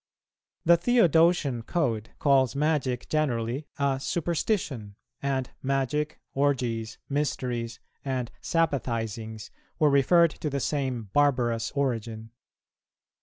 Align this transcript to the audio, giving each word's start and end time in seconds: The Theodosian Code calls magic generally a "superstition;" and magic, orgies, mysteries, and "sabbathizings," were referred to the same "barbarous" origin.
The 0.65 0.77
Theodosian 0.77 1.61
Code 1.61 2.09
calls 2.17 2.55
magic 2.55 3.07
generally 3.07 3.67
a 3.77 3.99
"superstition;" 3.99 4.95
and 5.21 5.51
magic, 5.61 6.19
orgies, 6.33 6.97
mysteries, 7.07 7.79
and 8.03 8.31
"sabbathizings," 8.41 9.51
were 9.77 9.91
referred 9.91 10.31
to 10.31 10.49
the 10.49 10.59
same 10.59 11.03
"barbarous" 11.13 11.69
origin. 11.75 12.31